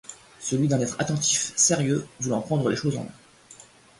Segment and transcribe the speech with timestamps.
[0.39, 3.11] Celui d’un être attentif, sérieux, voulant prendre les choses en main.